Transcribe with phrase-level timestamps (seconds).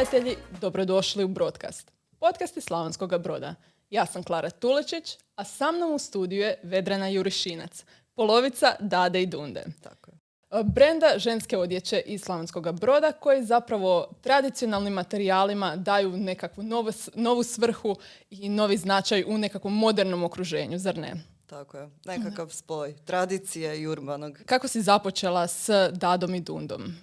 [0.00, 1.92] prijatelji, dobrodošli u Broadcast.
[2.18, 3.54] Podcast iz Slavonskog broda.
[3.90, 7.84] Ja sam Klara Tulečić, a sa mnom u studiju je Vedrana Jurišinac,
[8.14, 9.64] polovica Dade i Dunde.
[9.82, 10.18] Tako je.
[10.64, 17.96] Brenda ženske odjeće iz Slavonskog broda koji zapravo tradicionalnim materijalima daju nekakvu novu, novu svrhu
[18.30, 21.14] i novi značaj u nekakvom modernom okruženju, zar ne?
[21.46, 21.90] Tako je.
[22.04, 24.38] Nekakav spoj tradicije i urbanog.
[24.46, 26.94] Kako si započela s Dadom i Dundom?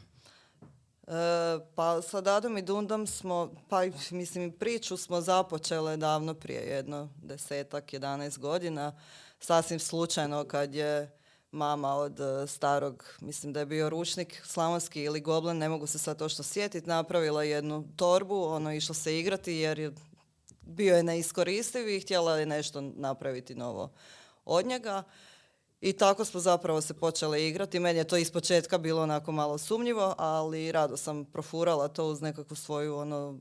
[1.75, 7.93] Pa sa Dadom i Dundom smo, pa mislim priču smo započele davno prije jedno desetak,
[7.93, 9.00] jedanaest godina.
[9.39, 11.18] Sasvim slučajno kad je
[11.51, 16.00] mama od e, starog, mislim da je bio ručnik slavonski ili goblen, ne mogu se
[16.00, 19.92] sad točno sjetiti, napravila jednu torbu, ono išla se igrati jer je
[20.62, 23.92] bio je neiskoristiv i htjela je nešto napraviti novo
[24.46, 25.04] od njega.
[25.81, 27.79] I tako smo zapravo se počele igrati.
[27.79, 32.22] Meni je to iz početka bilo onako malo sumnjivo, ali rado sam profurala to uz
[32.22, 33.39] nekakvu svoju ono,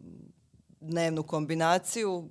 [0.80, 2.30] dnevnu kombinaciju.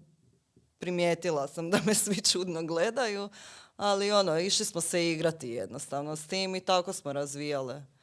[0.78, 3.30] Primijetila sam da me svi čudno gledaju,
[3.78, 7.95] ali ono, išli smo se igrati jednostavno s tim i tako smo razvijale.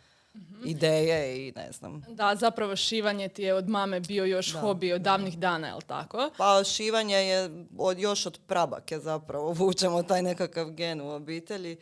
[0.64, 2.05] Ideje i ne znam.
[2.08, 5.83] Da, zapravo šivanje ti je od mame bio još hobi od davnih dana, je li
[5.86, 6.30] tako?
[6.36, 11.77] Pa šivanje je od, još od prabake zapravo, vučemo taj nekakav gen u obitelji.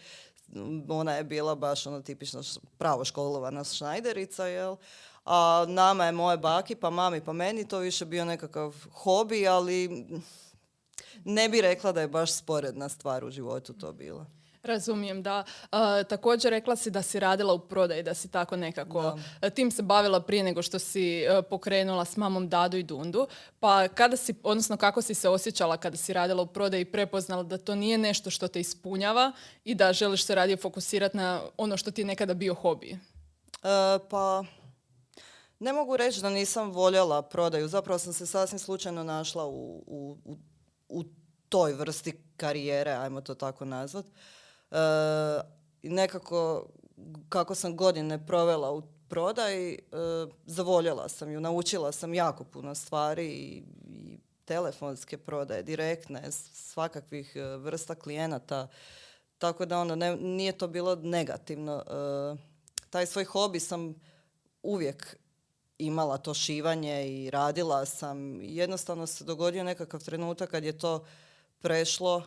[0.89, 2.43] Ona je bila baš ono tipično
[2.79, 4.77] pravo školovana šnajderica, jel?
[5.25, 10.07] A nama je moje baki, pa mami, pa meni to više bio nekakav hobi, ali
[11.25, 14.40] ne bi rekla da je baš sporedna stvar u životu to bila.
[14.63, 15.45] Razumijem, da.
[16.09, 19.19] također rekla si da si radila u prodaji, da si tako nekako
[19.55, 23.27] tim se bavila prije nego što si pokrenula s mamom Dadu i Dundu.
[23.61, 27.43] Pa kada si, odnosno kako si se osjećala kada si radila u prodaji i prepoznala
[27.43, 29.33] da to nije nešto što te ispunjava
[29.65, 32.91] i da želiš se radije fokusirati na ono što ti je nekada bio hobi?
[32.91, 32.99] E,
[34.11, 34.45] pa
[35.59, 37.69] ne mogu reći da nisam voljela prodaju.
[37.69, 40.17] Zapravo sam se sasvim slučajno našla u, u,
[40.89, 41.05] u
[41.49, 44.07] toj vrsti karijere, ajmo to tako nazvat.
[44.71, 44.77] E,
[45.83, 46.67] nekako,
[47.29, 49.79] kako sam godine provela u prodaji, e,
[50.47, 56.23] zavoljela sam ju, naučila sam jako puno stvari i, i telefonske prodaje, direktne,
[56.53, 58.69] svakakvih e, vrsta klijenata.
[59.39, 61.83] Tako da ono, ne, nije to bilo negativno.
[61.87, 62.37] E,
[62.91, 63.95] taj svoj hobi sam
[64.63, 65.17] uvijek
[65.79, 68.43] imala to šivanje i radila sam.
[68.43, 71.05] Jednostavno se dogodio nekakav trenutak kad je to
[71.59, 72.27] prešlo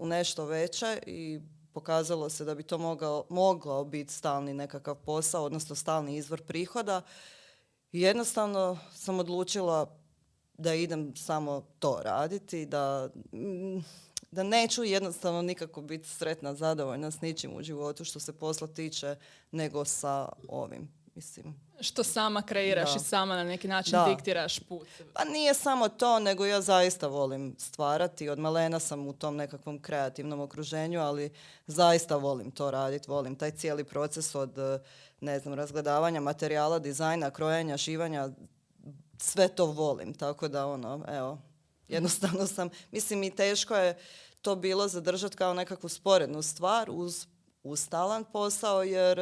[0.00, 1.40] u nešto veće i
[1.72, 7.02] pokazalo se da bi to mogao, mogao biti stalni nekakav posao, odnosno stalni izvor prihoda.
[7.92, 9.96] Jednostavno sam odlučila
[10.58, 13.08] da idem samo to raditi, da,
[14.30, 19.16] da neću jednostavno nikako biti sretna, zadovoljna s ničim u životu što se posla tiče,
[19.50, 20.88] nego sa ovim.
[21.14, 24.88] Mislim, što sama kreiraš i sama na neki način diktiraš put.
[25.12, 28.28] Pa nije samo to, nego ja zaista volim stvarati.
[28.28, 31.30] Od malena sam u tom nekakvom kreativnom okruženju, ali
[31.66, 33.10] zaista volim to raditi.
[33.10, 34.56] Volim taj cijeli proces od,
[35.20, 38.28] ne znam, razgledavanja materijala, dizajna, krojenja, šivanja.
[39.18, 41.38] Sve to volim, tako da ono, evo,
[41.88, 43.98] jednostavno sam, mislim i teško je
[44.42, 47.26] to bilo zadržati kao nekakvu sporednu stvar uz,
[47.62, 49.18] uz stalan posao, jer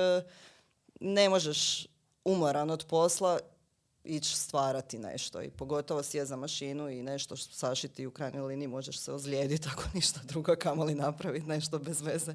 [1.00, 1.86] ne možeš
[2.24, 3.38] umoran od posla
[4.08, 8.98] ići stvarati nešto i pogotovo je za mašinu i nešto sašiti u krajnjoj liniji možeš
[8.98, 12.34] se ozlijediti ako ništa drugo kamoli napraviti nešto bez veze.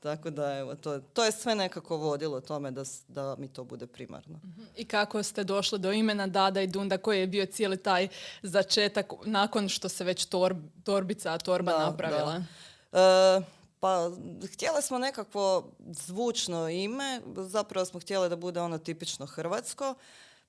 [0.00, 3.86] Tako da evo, to, to je sve nekako vodilo tome da, da mi to bude
[3.86, 4.40] primarno.
[4.44, 4.62] Mhm.
[4.76, 8.08] I kako ste došli do imena Dada i Dunda koji je bio cijeli taj
[8.42, 10.28] začetak nakon što se već
[10.84, 12.42] torbica, torba napravila?
[12.92, 13.38] Da.
[13.38, 14.10] E, pa
[14.52, 19.94] htjeli smo nekakvo zvučno ime, zapravo smo htjeli da bude ono tipično hrvatsko,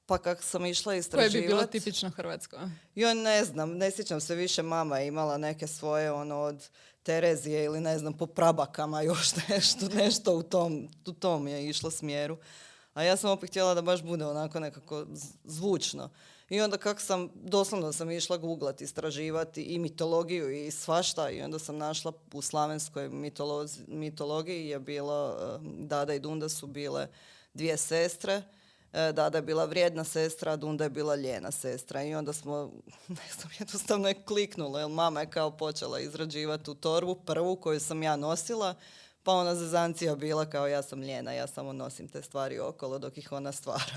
[0.05, 1.33] pa kak sam išla istraživati...
[1.33, 2.57] Koje bi bilo tipično hrvatsko?
[2.95, 6.69] Jo, ne znam, ne sjećam se više, mama je imala neke svoje ono od
[7.03, 11.91] Terezije ili ne znam, po prabakama još nešto, nešto u tom, u tom je išlo
[11.91, 12.37] smjeru.
[12.93, 15.05] A ja sam opet htjela da baš bude onako nekako
[15.43, 16.09] zvučno.
[16.53, 21.59] I onda kako sam, doslovno sam išla googlati, istraživati i mitologiju i svašta i onda
[21.59, 23.09] sam našla u slavenskoj
[23.87, 27.07] mitologiji je bilo, eh, Dada i Dunda su bile
[27.53, 28.41] dvije sestre,
[28.93, 32.03] eh, Dada je bila vrijedna sestra, a Dunda je bila ljena sestra.
[32.03, 32.71] I onda smo,
[33.07, 37.79] ne znam, jednostavno je kliknulo, jer mama je kao počela izrađivati tu torbu, prvu koju
[37.79, 38.75] sam ja nosila,
[39.23, 43.17] pa ona zazancija bila kao ja sam ljena, ja samo nosim te stvari okolo dok
[43.17, 43.93] ih ona stvara.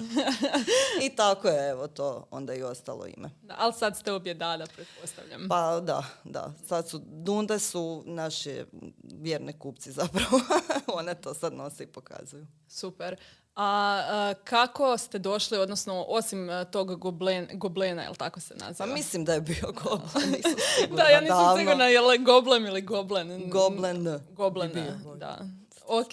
[1.06, 3.30] I tako je, evo to onda i ostalo ime.
[3.42, 5.48] Da, ali sad ste obje dada, pretpostavljam.
[5.48, 6.52] Pa da, da.
[6.66, 8.64] Sad su, Dunde su naše
[9.02, 10.40] vjerne kupci zapravo.
[10.98, 12.46] One to sad nose i pokazuju.
[12.68, 13.16] Super.
[13.56, 18.86] A, kako ste došli, odnosno osim tog goblen, goblena, jel tako se naziva?
[18.86, 22.82] Pa mislim da je bio goblen, nisam da, ja nisam sigurna je li goblem ili
[22.82, 23.50] goblen.
[23.50, 24.20] Goblen.
[24.30, 24.72] Goblen,
[25.18, 25.38] da.
[25.86, 26.12] Ok,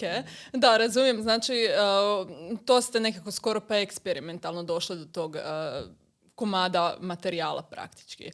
[0.52, 1.22] da, razumijem.
[1.22, 1.68] Znači,
[2.64, 5.36] to ste nekako skoro pa eksperimentalno došli do tog
[6.34, 8.30] komada materijala praktički.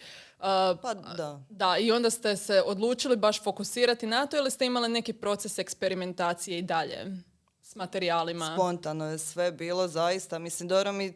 [0.82, 1.40] pa da.
[1.48, 5.58] Da, i onda ste se odlučili baš fokusirati na to ili ste imali neki proces
[5.58, 7.22] eksperimentacije i dalje
[7.70, 8.52] s materijalima?
[8.54, 10.38] Spontano je sve bilo, zaista.
[10.38, 11.14] Mislim, dobro mi...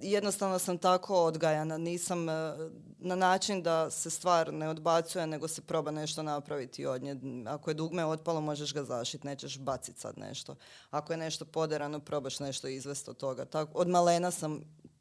[0.00, 1.78] jednostavno sam tako odgajana.
[1.78, 2.32] Nisam e,
[2.98, 7.16] na način da se stvar ne odbacuje, nego se proba nešto napraviti od nje.
[7.46, 10.56] Ako je dugme otpalo, možeš ga zašiti, nećeš baciti sad nešto.
[10.90, 13.44] Ako je nešto poderano, probaš nešto izvesti od toga.
[13.44, 14.60] Tako, od malena sam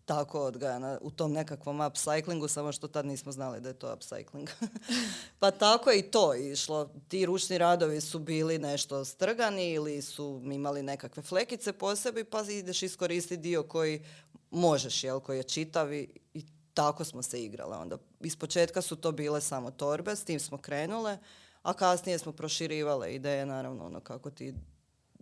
[0.10, 4.50] tako odgajana u tom nekakvom upcyclingu, samo što tad nismo znali da je to upcycling.
[5.40, 6.90] pa tako je i to išlo.
[7.08, 12.42] Ti ručni radovi su bili nešto strgani ili su imali nekakve flekice po sebi, pa
[12.42, 14.06] ideš iskoristiti dio koji
[14.52, 17.78] možeš, jel, koji je čitav i, i tako smo se igrale.
[17.78, 21.18] Onda iz početka su to bile samo torbe, s tim smo krenule,
[21.62, 24.54] a kasnije smo proširivale ideje, naravno, ono kako ti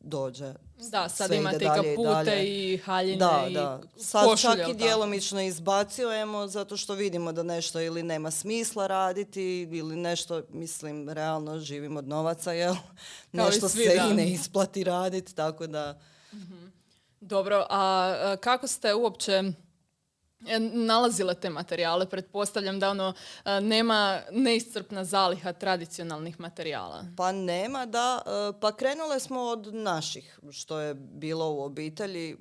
[0.08, 0.54] dođe.
[0.92, 3.82] Da, sad imate i kapute i haljine da, i da.
[3.98, 9.96] Sad čak i djelomično izbacujemo zato što vidimo da nešto ili nema smisla raditi ili
[9.96, 12.76] nešto, mislim, realno živimo od novaca, jel?
[13.32, 16.00] nešto se i ne isplati raditi, tako da...
[16.34, 16.68] Mhm.
[17.22, 19.44] Dobro, a kako ste uopće
[20.74, 22.10] nalazile te materijale.
[22.10, 23.14] Pretpostavljam da ono
[23.46, 27.06] e, nema neiscrpna zaliha tradicionalnih materijala.
[27.18, 28.22] Pa nema, da.
[28.26, 32.38] E, pa krenule smo od naših, što je bilo u obitelji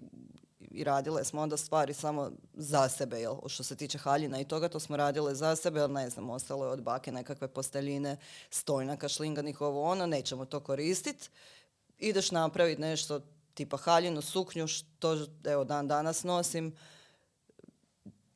[0.77, 3.35] i radile smo onda stvari samo za sebe, jel?
[3.47, 6.65] što se tiče haljina i toga, to smo radile za sebe, jer ne znam, ostalo
[6.65, 8.17] je od bake nekakve posteljine,
[8.51, 11.29] stojnaka, šlinganih, ovo ono, nećemo to koristiti.
[11.99, 13.21] Ideš napraviti nešto
[13.55, 16.77] tipa haljinu, suknju, što evo dan danas nosim,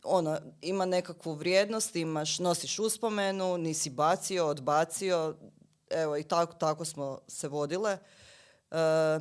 [0.05, 5.35] ono, ima nekakvu vrijednost, imaš, nosiš uspomenu, nisi bacio, odbacio,
[5.91, 7.99] evo i tako, tako smo se vodile.
[8.71, 9.21] E,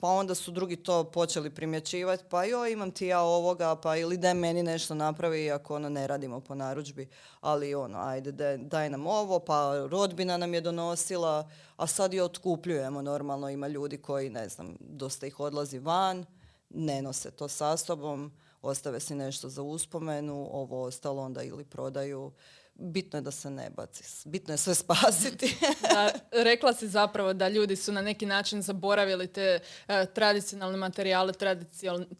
[0.00, 4.16] pa onda su drugi to počeli primjećivati, pa joj imam ti ja ovoga, pa ili
[4.16, 7.08] da meni nešto napravi, iako ono ne radimo po narudžbi,
[7.40, 12.20] ali ono, ajde daj, daj nam ovo, pa rodbina nam je donosila, a sad i
[12.20, 16.24] otkupljujemo normalno, ima ljudi koji, ne znam, dosta ih odlazi van,
[16.70, 22.32] ne nose to sa sobom, ostave si nešto za uspomenu, ovo ostalo onda ili prodaju.
[22.74, 24.28] Bitno je da se ne baci.
[24.28, 25.56] Bitno je sve spasiti.
[25.92, 29.58] da, rekla si zapravo da ljudi su na neki način zaboravili te
[29.88, 31.32] e, tradicionalne materijale,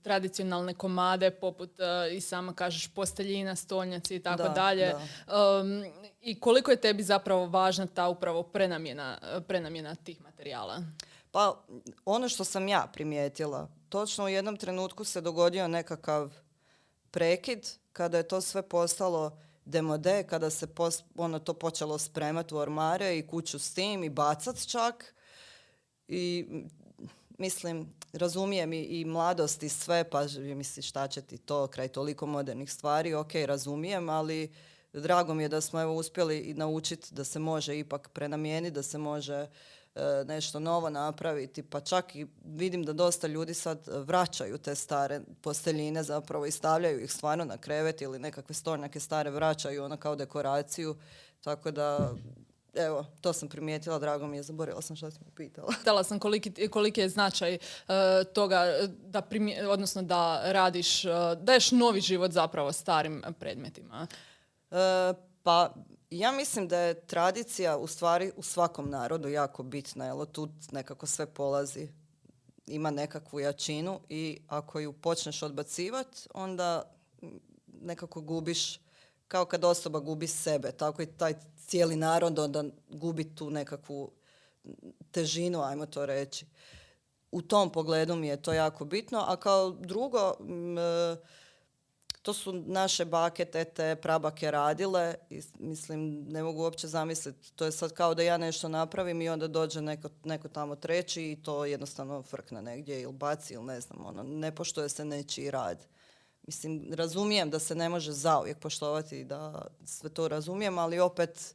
[0.02, 4.94] tradicionalne komade, poput uh, i sama kažeš posteljina, stolnjaci i tako dalje.
[6.20, 10.82] I koliko je tebi zapravo važna ta upravo prenamjena, prenamjena tih materijala?
[11.32, 11.64] Pa
[12.04, 16.32] ono što sam ja primijetila, točno u jednom trenutku se dogodio nekakav
[17.10, 20.66] prekid kada je to sve postalo demode, kada se
[21.16, 25.14] ono to počelo spremati u ormare i kuću s tim i bacat čak.
[26.08, 26.46] I
[27.38, 32.26] mislim, razumijem i, i mladost i sve, pa misli šta će ti to kraj toliko
[32.26, 34.52] modernih stvari, ok, razumijem, ali
[34.92, 38.82] drago mi je da smo evo uspjeli i naučiti da se može ipak prenamijeniti, da
[38.82, 39.46] se može
[40.26, 46.02] nešto novo napraviti, pa čak i vidim da dosta ljudi sad vraćaju te stare posteljine
[46.02, 50.96] zapravo i stavljaju ih stvarno na krevet ili nekakve stornjake stare vraćaju ono kao dekoraciju,
[51.40, 52.14] tako da
[52.74, 55.72] Evo, to sam primijetila, drago mi je, zaboravila sam što sam pitala.
[55.80, 57.94] Htjela sam koliki, koliki je značaj uh,
[58.34, 59.22] toga da
[59.68, 64.06] odnosno da radiš, uh, daješ novi život zapravo starim predmetima.
[65.42, 65.74] pa
[66.10, 71.06] ja mislim da je tradicija u stvari u svakom narodu jako bitna, jer tu nekako
[71.06, 71.88] sve polazi.
[72.66, 76.94] Ima nekakvu jačinu i ako ju počneš odbacivati, onda
[77.66, 78.80] nekako gubiš,
[79.28, 81.34] kao kad osoba gubi sebe, tako i taj
[81.66, 84.10] cijeli narod onda gubi tu nekakvu
[85.10, 86.46] težinu, ajmo to reći.
[87.32, 90.34] U tom pogledu mi je to jako bitno, a kao drugo,
[92.22, 97.52] to su naše bake, tete, prabake radile i mislim ne mogu uopće zamisliti.
[97.52, 101.30] To je sad kao da ja nešto napravim i onda dođe neko, neko tamo treći
[101.30, 105.50] i to jednostavno frkne negdje ili baci ili ne znam, ono, ne poštuje se nečiji
[105.50, 105.86] rad.
[106.42, 111.54] Mislim, razumijem da se ne može zauvijek poštovati i da sve to razumijem, ali opet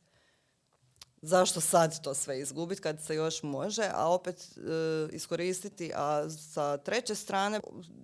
[1.25, 6.77] zašto sad to sve izgubiti kad se još može, a opet e, iskoristiti, a sa
[6.77, 7.59] treće strane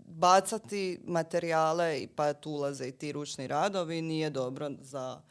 [0.05, 5.21] bacati materijale, pa tu ulaze i ti ručni radovi, nije dobro za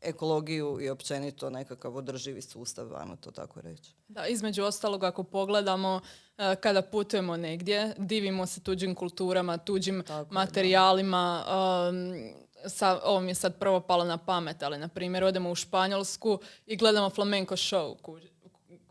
[0.00, 3.92] ekologiju i općenito nekakav održivi sustav, ajmo to tako reći.
[4.08, 6.00] Da, između ostalog ako pogledamo
[6.38, 11.44] e, kada putujemo negdje, divimo se tuđim kulturama, tuđim materijalima.
[11.90, 15.54] Um, sa, ovo mi je sad prvo palo na pamet, ali na primjer odemo u
[15.54, 17.96] Španjolsku i gledamo flamenco show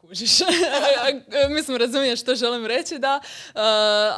[0.08, 0.40] kužiš.
[1.56, 3.62] Mislim, razumiješ što želim reći, da uh,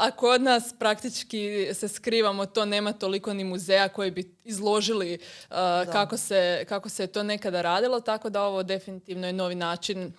[0.05, 5.13] a kod nas praktički se skrivamo, to nema toliko ni muzeja koji bi izložili
[5.49, 5.55] uh,
[5.91, 10.13] kako, se, kako se je to nekada radilo, tako da ovo definitivno je novi način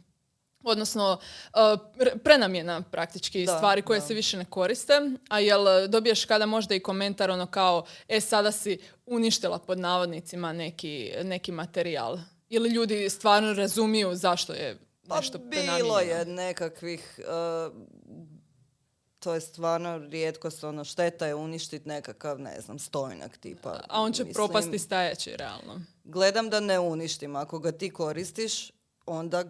[0.65, 1.61] odnosno uh,
[2.25, 4.93] prenamjena praktički stvari koje se više ne koriste,
[5.29, 10.53] a jel dobiješ kada možda i komentar ono kao e sada si uništila pod navodnicima
[10.53, 17.77] neki, neki materijal ili ljudi stvarno razumiju zašto je pa bilo je nekakvih, uh,
[19.19, 23.81] to je stvarno rijetkost, ono, šteta je uništiti nekakav, ne znam, stojnak tipa.
[23.89, 25.81] A on će propasti stajeći, realno.
[26.05, 27.37] Gledam da ne uništim.
[27.37, 28.71] Ako ga ti koristiš,
[29.07, 29.45] onda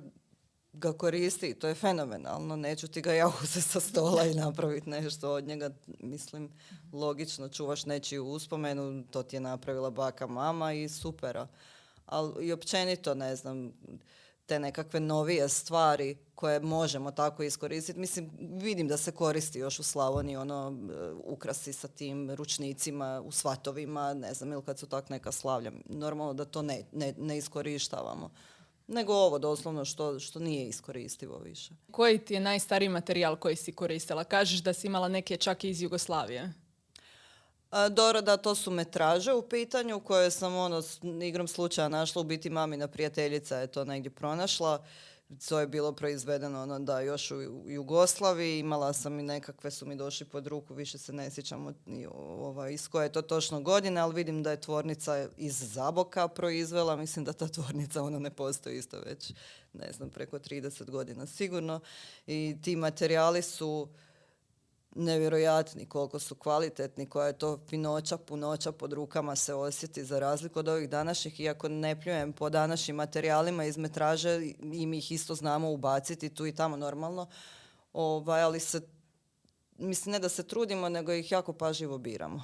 [0.73, 1.55] ga koristi.
[1.55, 2.57] To je fenomenalno.
[2.57, 5.71] Neću ti ga ja uzeti sa stola i napraviti nešto od njega.
[5.99, 6.51] Mislim,
[6.93, 11.47] logično, čuvaš nečiju uspomenu, to ti je napravila baka mama i supera.
[12.07, 13.73] Ali i općenito, ne znam,
[14.47, 18.01] te nekakve novije stvari koje možemo tako iskoristiti.
[18.01, 23.33] Mislim, vidim da se koristi još u Slavoniji ono e, ukrasi sa tim ručnicima u
[23.33, 25.73] svatovima, ne znam, ili kad su tak neka slavlja.
[25.85, 28.31] Normalno da to ne, ne, ne iskorištavamo.
[28.93, 31.71] Nego ovo doslovno što, što nije iskoristivo više.
[31.91, 34.25] Koji ti je najstariji materijal koji si koristila?
[34.25, 36.53] Kažeš da si imala neke čak iz Jugoslavije.
[37.91, 40.83] Dorada, to su metraže u pitanju koje sam ono
[41.23, 44.85] igrom slučaja našla u biti mamina prijateljica je to negdje pronašla.
[45.49, 48.59] To je bilo proizvedeno ono da još u Jugoslaviji.
[48.59, 51.75] Imala sam i nekakve su mi došli pod ruku, više se ne sjećam
[52.13, 56.97] ovaj, iz koje je to točno godine, ali vidim da je tvornica iz Zaboka proizvela.
[56.97, 59.33] Mislim da ta tvornica ono ne postoji isto već,
[59.73, 61.81] ne znam, preko 30 godina sigurno.
[62.27, 63.89] I ti materijali su
[64.95, 70.59] nevjerojatni, koliko su kvalitetni, koja je to finoća, punoća pod rukama se osjeti za razliku
[70.59, 74.41] od ovih današnjih, iako ne pljujem po današnjim materijalima iz metraže
[74.73, 77.27] i mi ih isto znamo ubaciti tu i tamo normalno,
[77.93, 78.81] ovaj, ali se,
[79.79, 82.43] mislim ne da se trudimo, nego ih jako pažljivo biramo.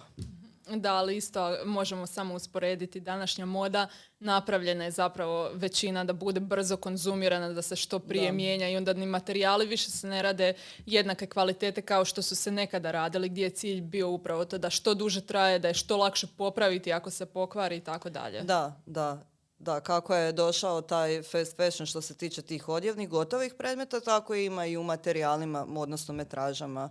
[0.67, 3.89] Da, ali isto možemo samo usporediti današnja moda
[4.21, 8.93] napravljena je zapravo većina da bude brzo konzumirana, da se što prije mijenja i onda
[8.93, 10.55] ni materijali više se ne rade
[10.87, 14.71] jednake kvalitete kao što su se nekada radili gdje je cilj bio upravo to da
[14.71, 18.41] što duže traje, da je što lakše popraviti ako se pokvari i tako dalje.
[18.41, 19.27] Da, da.
[19.59, 24.35] Da, kako je došao taj fast fashion što se tiče tih odjevnih gotovih predmeta, tako
[24.35, 26.91] ima i u materijalima, odnosno metražama,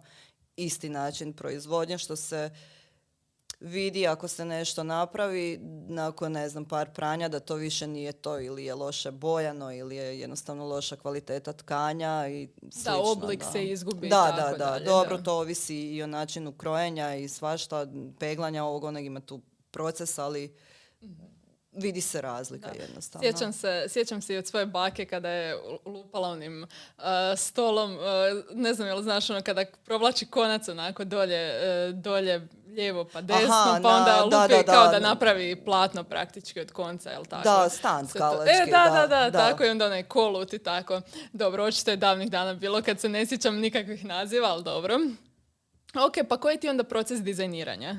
[0.55, 2.49] isti način proizvodnje što se
[3.59, 8.39] vidi ako se nešto napravi nakon ne znam par pranja da to više nije to
[8.39, 12.91] ili je loše bojano ili je jednostavno loša kvaliteta tkanja i slično.
[12.91, 14.09] Da, oblik se izgubi.
[14.09, 17.87] Da, da, da, dobro, to ovisi i o načinu krojenja i svašta,
[18.19, 20.55] peglanja ovog onog ima tu proces, ali
[21.75, 23.27] vidi se razlika jednostavno.
[23.27, 25.55] Sjećam se, sjećam se i od svoje bake kada je
[25.85, 27.03] lupala onim uh,
[27.37, 27.99] stolom, uh,
[28.53, 31.53] ne znam jel znaš ono kada provlači konac onako dolje,
[31.89, 37.09] uh, dolje lijevo pa desno, pa onda lupi kao da napravi platno praktički od konca,
[37.11, 37.43] jel tako?
[37.43, 38.07] Da, stan
[38.47, 41.01] E, da, da, da, tako i onda onaj kolut i tako.
[41.33, 44.99] Dobro, očito je davnih dana bilo kad se ne sjećam nikakvih naziva, ali dobro.
[46.07, 47.95] Ok, pa koji ti onda proces dizajniranja?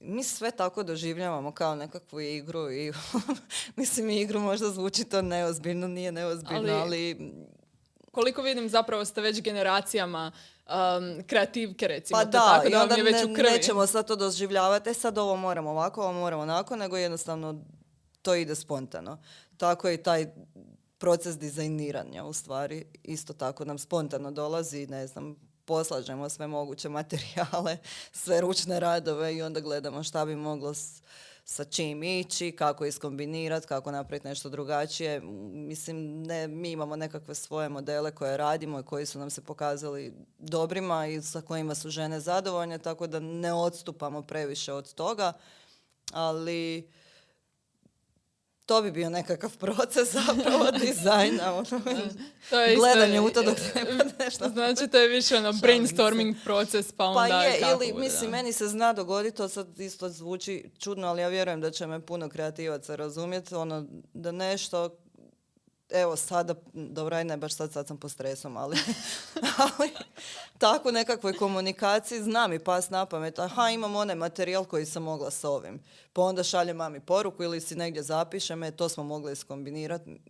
[0.00, 2.92] Mi sve tako doživljavamo kao nekakvu igru i
[3.76, 7.32] mislim igru možda zvuči to neozbiljno, nije neozbiljno, ali...
[8.12, 10.32] Koliko vidim zapravo ste već generacijama
[10.66, 12.18] um, kreativke recimo.
[12.18, 13.50] Pa da, tako da onda već u krvi.
[13.50, 17.64] nećemo sad to doživljavati, e sad ovo moramo ovako, ovo moramo onako, nego jednostavno
[18.22, 19.18] to ide spontano.
[19.56, 20.26] Tako je i taj
[20.98, 27.76] proces dizajniranja u stvari isto tako nam spontano dolazi, ne znam, poslažemo sve moguće materijale,
[28.22, 30.74] sve ručne radove i onda gledamo šta bi moglo
[31.44, 35.20] sa čim ići, kako iskombinirati, kako napraviti nešto drugačije.
[35.52, 40.14] Mislim, ne, mi imamo nekakve svoje modele koje radimo i koji su nam se pokazali
[40.38, 45.32] dobrima i sa kojima su žene zadovoljne, tako da ne odstupamo previše od toga,
[46.12, 46.90] ali
[48.70, 51.54] to bi bio nekakav proces zapravo dizajna.
[51.54, 51.80] Ono,
[52.50, 53.58] to je gledanje u to dok
[54.18, 54.48] nešto.
[54.48, 58.68] Znači to je više ono brainstorming proces pa onda pa je, ili mislim meni se
[58.68, 62.96] zna dogoditi, to sad isto zvuči čudno, ali ja vjerujem da će me puno kreativaca
[62.96, 64.99] razumjeti, ono da nešto
[65.92, 68.78] evo sada, dobro aj ne baš sad, sad sam po stresom, ali,
[69.78, 69.90] ali
[70.58, 75.30] tako nekakvoj komunikaciji znam i pas na pamet, aha imam onaj materijal koji sam mogla
[75.30, 75.80] s ovim.
[76.12, 80.20] Pa onda šaljem mami poruku ili si negdje zapišem, e, to smo mogli iskombinirati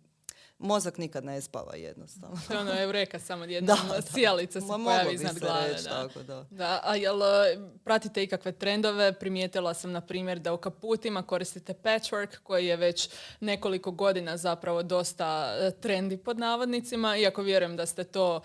[0.61, 2.37] mozak nikad ne spava jednostavno.
[2.47, 3.77] To je ono evreka, samo jedna
[4.13, 5.67] sijalica se pojavi iznad glave.
[5.71, 5.89] Reći, da.
[5.89, 6.45] Tako, da.
[6.49, 6.81] da.
[6.83, 9.13] A jel e, pratite ikakve trendove?
[9.13, 14.83] Primijetila sam, na primjer, da u kaputima koristite patchwork, koji je već nekoliko godina zapravo
[14.83, 18.41] dosta e, trendi pod navodnicima, iako vjerujem da ste to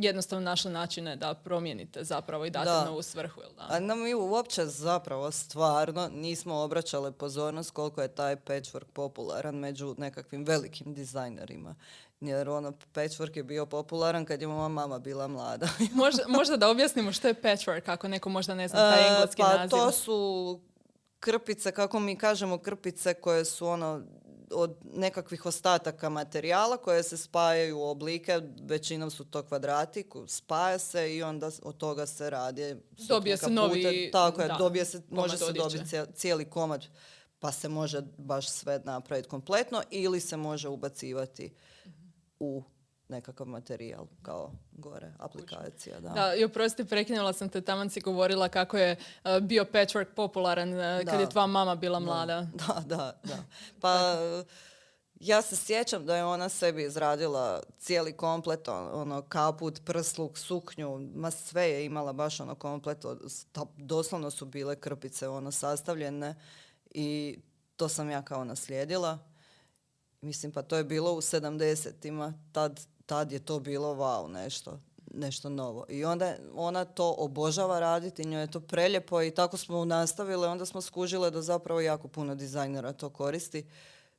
[0.00, 3.40] jednostavno našli načine da promijenite zapravo i date novu svrhu.
[3.40, 3.66] Jel da?
[3.68, 9.94] A no, mi uopće zapravo stvarno nismo obraćali pozornost koliko je taj patchwork popularan među
[9.98, 11.74] nekakvim velikim dizajnerima dizajnerima.
[12.20, 15.68] Jer ono, patchwork je bio popularan kad je moja mama bila mlada.
[15.92, 19.42] možda, možda da objasnimo što je patchwork, ako neko možda ne zna taj e, engleski
[19.42, 19.70] pa, naziv.
[19.70, 20.60] to su
[21.20, 24.02] krpice, kako mi kažemo krpice koje su ono
[24.52, 31.16] od nekakvih ostataka materijala koje se spajaju u oblike, većinom su to kvadrati, spaja se
[31.16, 32.76] i onda od toga se radi.
[32.90, 34.10] Dobije se novi...
[34.12, 36.86] Tako je, dobije se, može se dobiti cijeli komad
[37.40, 41.52] pa se može baš sve napraviti kompletno ili se može ubacivati
[42.40, 42.62] u
[43.08, 46.00] nekakav materijal kao gore aplikacija.
[46.00, 50.14] Da, da i oprosti, prekinula sam te, taman si govorila kako je uh, bio patchwork
[50.16, 52.46] popularan uh, kad je tvoja mama bila mlada.
[52.66, 53.36] Da, da, da.
[53.80, 54.16] Pa
[55.20, 61.30] ja se sjećam da je ona sebi izradila cijeli komplet, ono, kaput, prsluk, suknju, ma
[61.30, 63.04] sve je imala baš ono komplet,
[63.76, 66.34] doslovno su bile krpice ono sastavljene
[66.90, 67.38] i
[67.76, 69.18] to sam ja kao naslijedila.
[70.20, 74.80] Mislim, pa to je bilo u 70-ima, tad, tad je to bilo wow, nešto,
[75.14, 75.84] nešto novo.
[75.88, 80.66] I onda ona to obožava raditi, njoj je to preljepo i tako smo nastavile, onda
[80.66, 83.66] smo skužile da zapravo jako puno dizajnera to koristi,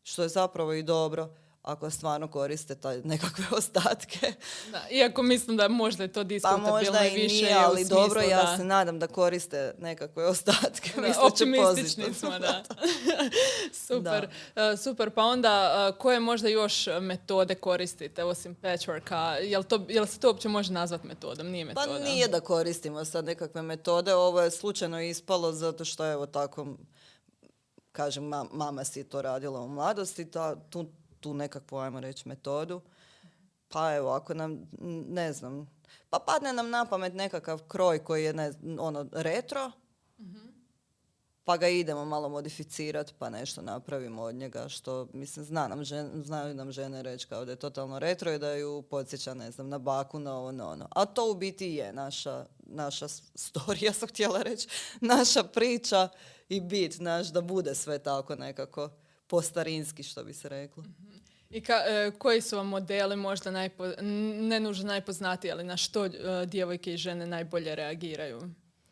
[0.03, 1.29] što je zapravo i dobro
[1.61, 4.33] ako stvarno koriste taj nekakve ostatke.
[4.71, 7.35] Da, iako mislim da možda je to diskutabilno pa možda i više.
[7.35, 10.91] Nije, ali dobro, ja se nadam da koriste nekakve ostatke.
[11.01, 12.63] Da, optimistični smo, da.
[13.87, 15.09] super, e, super.
[15.09, 19.31] Pa onda, uh, koje možda još metode koristite osim patchworka?
[19.31, 21.47] Jel, to, jel se to uopće može nazvati metodom?
[21.47, 21.87] Nije metoda.
[21.87, 24.13] Pa nije da koristimo sad nekakve metode.
[24.13, 26.67] Ovo je slučajno ispalo zato što evo tako
[27.91, 30.85] kažem, mama si to radila u mladosti, ta, tu
[31.22, 32.81] tu nekakvu, ajmo reći, metodu.
[33.68, 34.70] Pa evo, ako nam,
[35.07, 35.70] ne znam,
[36.10, 39.72] pa padne nam na pamet nekakav kroj koji je ne, ono retro,
[41.44, 45.86] pa ga idemo malo modificirati, pa nešto napravimo od njega, što, mislim, zna nam
[46.24, 49.70] znaju nam žene reći kao da je totalno retro i da ju podsjeća, ne znam,
[49.70, 50.88] na baku, na ovo, na ono.
[50.90, 54.68] A to u biti je naša, naša storija, sam htjela reći,
[55.01, 56.10] naša priča
[56.50, 58.90] i bit naš da bude sve tako nekako
[59.31, 60.83] postarinski, što bi se reklo.
[61.50, 63.87] I ka, e, koji su vam modeli možda najpo,
[64.41, 66.11] ne nužno najpoznatiji, ali na što e,
[66.46, 68.41] djevojke i žene najbolje reagiraju?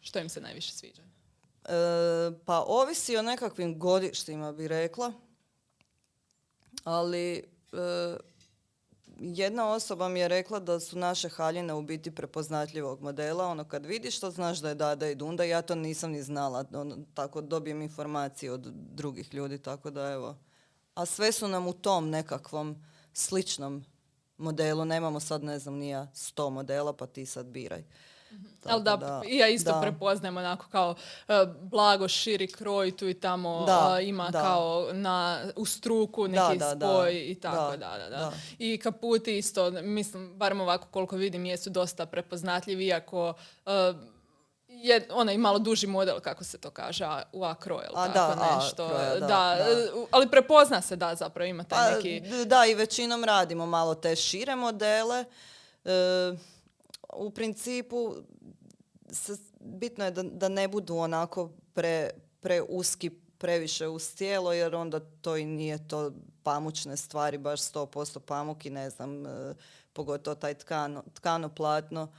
[0.02, 1.02] Što im se najviše sviđa?
[1.02, 1.72] E,
[2.46, 5.14] pa ovisi o nekakvim godištima bi rekla.
[6.84, 7.44] Ali
[9.20, 13.46] jedna osoba mi je rekla da su naše haljine u biti prepoznatljivog modela.
[13.46, 15.44] Ono kad vidiš to znaš da je Dada i Dunda.
[15.44, 16.66] Ja to nisam ni znala.
[16.74, 19.58] Ono, tako dobijem informacije od drugih ljudi.
[19.58, 20.36] Tako da evo
[21.00, 23.86] a sve su nam u tom nekakvom sličnom
[24.38, 24.86] modelu.
[24.86, 27.84] Nemamo sad, ne znam, nija sto modela, pa ti sad biraj.
[28.32, 29.82] Mm Ali da, ja isto da.
[29.82, 30.90] prepoznajem onako kao
[31.28, 37.32] uh, blago širi kroj tu i tamo da, ima kao na, u struku neki spoj
[37.32, 38.32] i tako da, da, da.
[38.60, 43.34] I kaputi isto, mislim, barem ovako koliko vidim, jesu dosta prepoznatljivi, iako
[43.66, 43.74] uh,
[44.68, 48.88] je onaj malo duži model, kako se to kaže, u akro, ili tako nešto.
[49.28, 49.58] da,
[50.12, 52.22] ali prepozna se da zapravo ima taj pa, neki...
[52.46, 55.26] Da, i većinom radimo malo te šire modele.
[55.86, 55.92] E,
[57.14, 58.16] u principu
[59.60, 65.38] bitno je da, da ne budu onako pre, preuski previše uz tijelo, jer onda to
[65.38, 66.12] i nije to
[66.44, 69.54] pamučne stvari, baš 100% pamuk i ne znam, e,
[69.94, 72.12] pogotovo taj tkano, tkano platno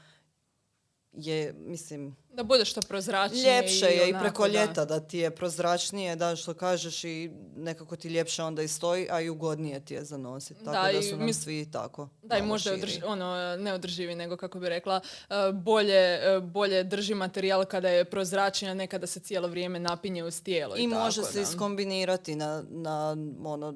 [1.12, 2.16] je, mislim...
[2.32, 3.60] Da bude što prozračnije.
[3.60, 5.00] Ljepše je i preko ljeta da.
[5.00, 9.28] ti je prozračnije, da što kažeš i nekako ti ljepše onda i stoji, a i
[9.28, 10.64] ugodnije ti je za nositi.
[10.64, 12.08] Tako da, da su nam svi tako.
[12.22, 16.84] Da, i možda održi, ono, ne održivi, nego kako bi rekla, e, bolje, e, bolje
[16.84, 20.76] drži materijal kada je prozračnija, ne kada se cijelo vrijeme napinje uz tijelo.
[20.76, 23.74] I, I može se iskombinirati na, na ono,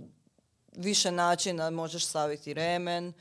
[0.76, 1.70] više načina.
[1.70, 3.12] Možeš staviti remen,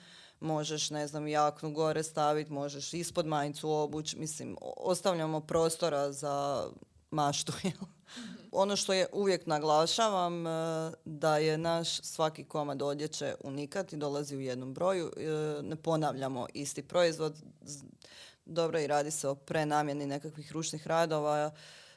[0.43, 6.67] možeš, ne znam, jaknu gore staviti, možeš ispod majicu obuć, mislim, ostavljamo prostora za
[7.12, 7.53] maštu.
[8.51, 10.51] ono što je uvijek naglašavam, e,
[11.06, 15.12] da je naš svaki komad odjeće unikat i dolazi u jednom broju.
[15.17, 15.29] E,
[15.63, 17.36] ne ponavljamo isti proizvod.
[18.45, 21.51] Dobro i radi se o prenamjeni nekakvih ručnih radova,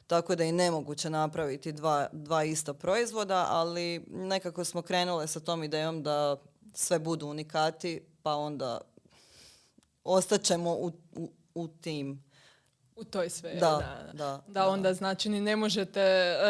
[0.07, 5.65] tako da je nemoguće napraviti dva, dva ista proizvoda, ali nekako smo krenule sa tom
[5.65, 6.37] idejom da
[6.75, 8.81] sve budu unikati, pa onda
[10.05, 12.25] ostaćemo u, u, u tim
[12.97, 16.01] u toj sferi, da, da, da, onda znači ni ne možete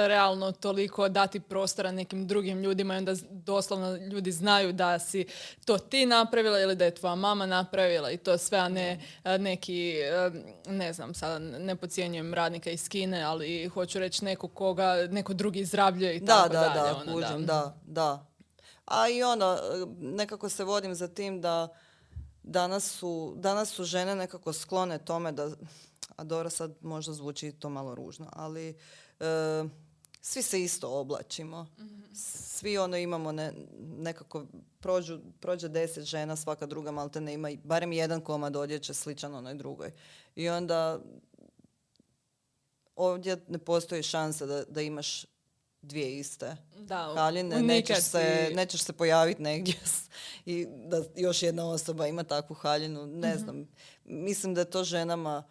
[0.09, 5.27] realno toliko dati prostora nekim drugim ljudima i onda doslovno ljudi znaju da si
[5.65, 9.01] to ti napravila ili da je tvoja mama napravila i to sve, a ne
[9.39, 9.95] neki,
[10.67, 15.61] ne znam, sada ne pocijenjujem radnika iz Kine, ali hoću reći neko koga, neko drugi
[15.61, 16.75] izrabljuje i da, tako da, dalje.
[16.75, 18.36] Da, ono, da, da, da.
[18.87, 19.59] A i ono,
[20.01, 21.69] nekako se vodim za tim da
[22.43, 25.51] danas su, danas su žene nekako sklone tome da
[26.17, 28.69] a dobro sad možda zvuči to malo ružno, ali
[29.21, 29.65] e,
[30.21, 31.67] svi se isto oblačimo.
[32.15, 34.47] Svi ono imamo ne, nekako,
[34.81, 39.55] prođu, prođe deset žena, svaka druga malte ne ima barem jedan komad odjeće sličan onoj
[39.55, 39.91] drugoj.
[40.37, 41.01] I onda
[42.97, 45.25] ovdje ne postoji šansa da, da imaš
[45.87, 47.63] dvije iste da, haljine.
[47.63, 49.75] Nećeš se, nećeš se pojaviti negdje
[50.47, 53.07] i da još jedna osoba ima takvu haljinu.
[53.07, 53.39] Ne mhm.
[53.39, 53.69] znam.
[54.05, 55.45] Mislim da je to ženama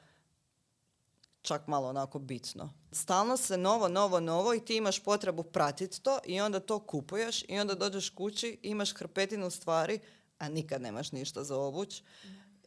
[1.41, 2.73] čak malo onako bitno.
[2.91, 7.43] Stalno se novo, novo, novo i ti imaš potrebu pratiti to i onda to kupuješ
[7.47, 9.99] i onda dođeš kući, imaš hrpetinu stvari,
[10.37, 12.03] a nikad nemaš ništa za obuć.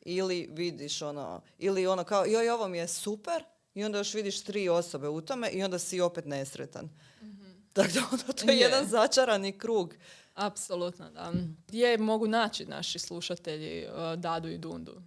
[0.03, 4.43] Ili vidiš ono, ili ono kao, joj, ovo mi je super, i onda još vidiš
[4.43, 6.91] tri osobe u tome i onda si opet nesretan.
[7.73, 9.95] Tako da ono, to je, jedan začarani krug.
[10.35, 11.33] Apsolutno, da.
[11.69, 15.03] Gdje mogu naći naši slušatelji uh, Dadu i Dundu?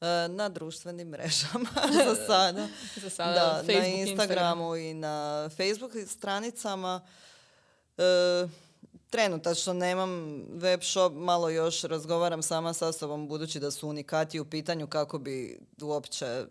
[0.00, 1.70] E, na društvenim mrežama
[2.06, 2.68] za sada.
[2.96, 7.00] za sada da, na Instagramu i na Facebook stranicama.
[7.98, 8.48] E,
[9.10, 14.44] trenutačno nemam web shop, malo još razgovaram sama sa sobom budući da su unikati u
[14.44, 16.44] pitanju kako bi uopće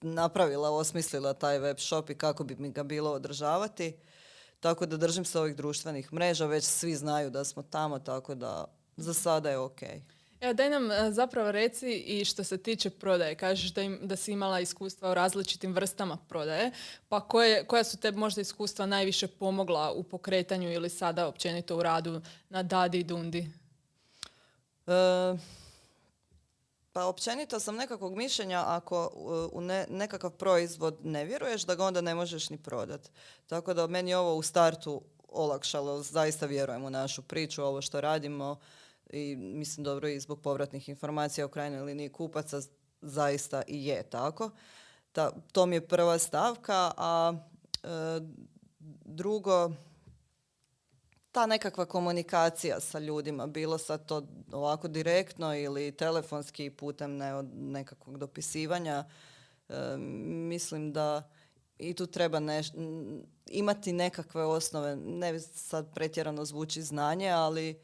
[0.00, 3.96] napravila, osmislila taj web shop i kako bi mi ga bilo održavati.
[4.60, 8.64] Tako da držim se ovih društvenih mreža, već svi znaju da smo tamo, tako da
[8.96, 9.82] za sada je ok.
[10.40, 13.34] Evo, daj nam e, zapravo reci i što se tiče prodaje.
[13.34, 16.70] Kažeš da, im, da si imala iskustva u različitim vrstama prodaje.
[17.08, 21.82] Pa koje, koja su te možda iskustva najviše pomogla u pokretanju ili sada općenito u
[21.82, 23.48] radu na Dadi i Dundi?
[24.86, 24.92] E,
[26.96, 29.10] pa općenito sam nekakvog mišljenja ako
[29.52, 33.10] u ne, nekakav proizvod ne vjeruješ da ga onda ne možeš ni prodati.
[33.46, 36.02] Tako da meni ovo u startu olakšalo.
[36.02, 38.56] Zaista vjerujem u našu priču, ovo što radimo
[39.10, 42.60] i mislim dobro i zbog povratnih informacija u krajnjoj liniji kupaca
[43.00, 44.50] zaista i je tako.
[45.12, 47.34] Ta, to mi je prva stavka, a
[47.82, 47.88] e,
[49.04, 49.70] drugo,
[51.36, 58.18] ta nekakva komunikacija sa ljudima, bilo sad to ovako direktno ili telefonski putem ne, nekakvog
[58.18, 59.04] dopisivanja,
[59.68, 59.96] e,
[60.48, 61.30] mislim da
[61.78, 62.40] i tu treba
[63.46, 67.80] imati nekakve osnove, ne sad pretjerano zvuči znanje, ali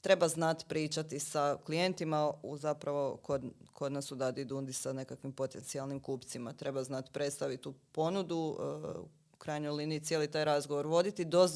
[0.00, 3.42] treba znati pričati sa klijentima, u zapravo kod,
[3.72, 6.52] kod nas u Dadi Dundi sa nekakvim potencijalnim kupcima.
[6.52, 11.48] Treba znati predstaviti tu ponudu, e, krajnjoj liniji cijeli taj razgovor voditi do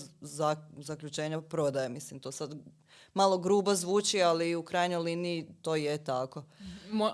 [0.77, 1.89] zaključenja prodaje.
[1.89, 2.55] Mislim, to sad
[3.15, 6.45] malo grubo zvuči, ali u krajnjoj liniji to je tako.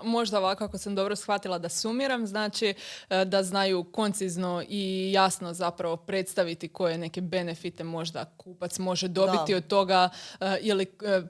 [0.03, 2.75] možda ovako, ako sam dobro shvatila da sumiram, znači
[3.11, 9.55] e, da znaju koncizno i jasno zapravo predstaviti koje neke benefite možda kupac može dobiti
[9.55, 10.09] od toga
[10.41, 11.23] e, ili e,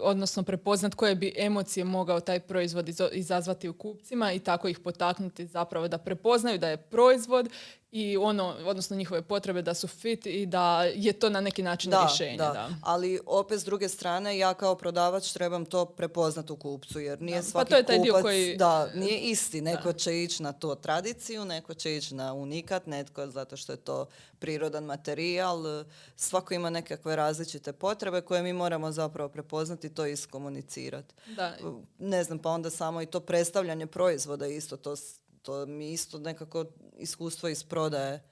[0.00, 5.46] odnosno prepoznat koje bi emocije mogao taj proizvod izazvati u kupcima i tako ih potaknuti
[5.46, 7.48] zapravo da prepoznaju da je proizvod
[7.94, 11.90] i ono, odnosno njihove potrebe da su fit i da je to na neki način
[11.90, 12.36] da, rješenje.
[12.36, 12.52] Da.
[12.52, 12.68] da.
[12.82, 17.36] Ali opet s druge strane ja kao prodavač trebam to prepoznati u kupcu jer nije
[17.36, 17.42] da.
[17.42, 18.56] svaki pa to je taj kupac, dio koji...
[18.56, 19.60] da, nije isti.
[19.60, 23.76] Neko će ići na to tradiciju, neko će ići na unikat, netko zato što je
[23.76, 24.06] to
[24.38, 25.84] prirodan materijal.
[26.16, 31.14] Svako ima nekakve različite potrebe koje mi moramo zapravo prepoznati i to iskomunicirati.
[31.36, 31.56] Da.
[31.98, 34.96] Ne znam, pa onda samo i to predstavljanje proizvoda isto to
[35.44, 36.64] to mi isto nekako
[36.98, 38.22] iskustvo iz prodaje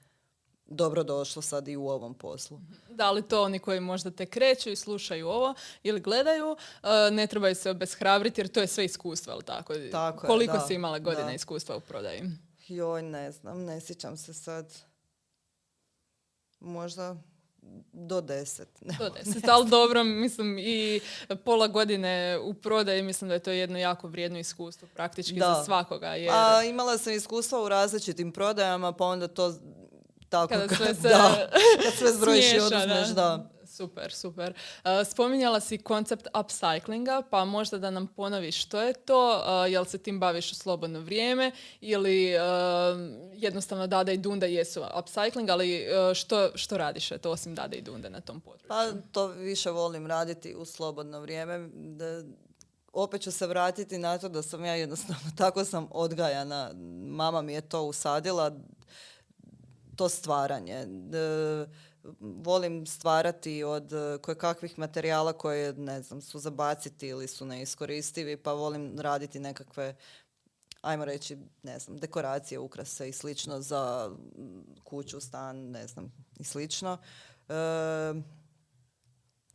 [0.65, 2.59] dobro došlo sad i u ovom poslu.
[2.89, 7.27] Da li to oni koji možda te kreću i slušaju ovo ili gledaju, e, ne
[7.27, 9.73] trebaju se obeshrabriti jer to je sve iskustvo, ali tako?
[9.91, 12.21] tako Koliko je, si imala godina iskustva u prodaji?
[12.67, 14.73] Joj, ne znam, ne sjećam se sad.
[16.59, 17.15] Možda
[17.93, 18.69] do deset.
[18.99, 20.99] do deset, ali dobro, mislim i
[21.45, 26.07] pola godine u prodaji, mislim da je to jedno jako vrijedno iskustvo praktički za svakoga.
[26.07, 26.31] Jer...
[26.33, 29.53] A, imala sam iskustva u različitim prodajama, pa onda to
[30.29, 31.49] Tako, Kada kad, sve se da,
[31.83, 33.49] kad sve zbrojiš i oduzmeš, da.
[33.73, 34.53] Super, super.
[34.83, 39.85] Uh, spominjala si koncept upcyclinga, pa možda da nam ponoviš što je to, uh, jel
[39.85, 42.41] se tim baviš u slobodno vrijeme ili uh,
[43.33, 48.09] jednostavno Dada i Dunda jesu upcycling, ali što, što radiš eto, osim Dada i Dunde
[48.09, 48.67] na tom području?
[48.67, 51.69] Pa to više volim raditi u slobodno vrijeme.
[51.73, 52.23] Da,
[52.93, 56.71] opet ću se vratiti na to da sam ja jednostavno, tako sam odgajana.
[57.07, 58.51] Mama mi je to usadila,
[59.95, 60.85] to stvaranje.
[60.85, 61.67] D-
[62.19, 68.37] volim stvarati od eh, koje kakvih materijala koje, ne znam, su zabaciti ili su neiskoristivi,
[68.37, 69.95] pa volim raditi nekakve
[70.83, 76.43] ajmo reći, ne znam, dekoracije, ukrase i slično za mm, kuću, stan, ne znam, i
[76.43, 76.97] slično.
[77.49, 77.53] E,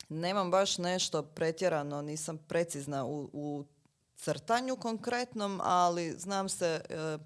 [0.08, 3.64] nemam baš nešto pretjerano, nisam precizna u, u
[4.16, 7.18] crtanju konkretnom, ali znam se e,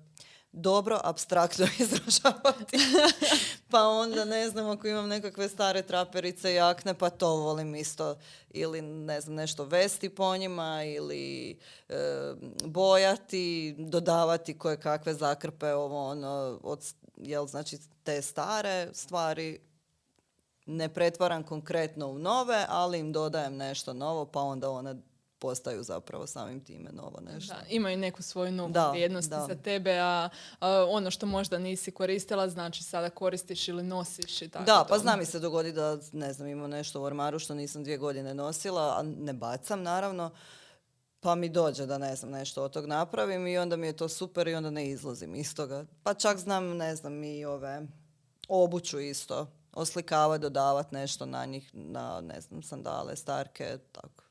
[0.53, 2.77] dobro abstraktno izražavati.
[3.71, 8.17] pa onda ne znam ako imam nekakve stare traperice, jakne, pa to volim isto.
[8.51, 11.95] Ili ne znam nešto vesti po njima ili e,
[12.65, 19.61] bojati, dodavati koje kakve zakrpe ovo ono od jel znači te stare stvari
[20.67, 24.97] ne pretvaram konkretno u nove, ali im dodajem nešto novo, pa onda one
[25.43, 27.55] postaju zapravo samim time novo nešto.
[27.55, 29.47] Da, imaju neku svoju novu Da, vrijednost da.
[29.49, 30.29] za tebe, a,
[30.61, 34.99] a ono što možda nisi koristila, znači sada koristiš ili nosiš i tako Da, pa
[34.99, 38.35] zna mi se dogodi da, ne znam, imam nešto u ormaru što nisam dvije godine
[38.35, 40.31] nosila, a ne bacam naravno,
[41.21, 44.09] pa mi dođe da ne znam nešto od tog napravim i onda mi je to
[44.09, 45.85] super i onda ne izlazim iz toga.
[46.03, 47.83] Pa čak znam, ne znam, i ove
[48.49, 54.25] obuću isto, oslikavati, dodavati nešto na njih, na, ne znam, sandale, starke, tako.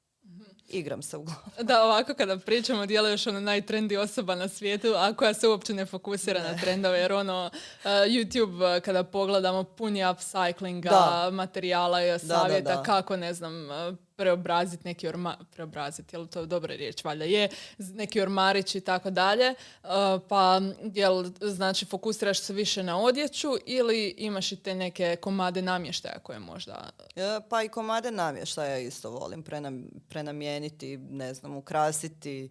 [0.74, 1.52] Igram se uglavnom.
[1.68, 5.86] Da, ovako kada pričamo, djeluješ ono najtrendi osoba na svijetu, a koja se uopće ne
[5.86, 11.30] fokusira na trendove, jer ono, uh, YouTube uh, kada pogledamo pun je upcyclinga, Da.
[11.32, 12.84] materijala i savjeta da.
[12.84, 18.22] kako, ne znam, uh, preobraziti neki ormar, preobraziti, jel to dobra riječ, valjda je, neki
[18.22, 19.50] ormarić i tako dalje,
[19.84, 19.90] uh,
[20.30, 20.62] pa
[20.94, 26.40] jel, znači, fokusiraš se više na odjeću ili imaš i te neke komade namještaja koje
[26.40, 32.50] možda E, Pa i komade namještaja isto volim prenam, prenamijeniti, ne znam, ukrasiti.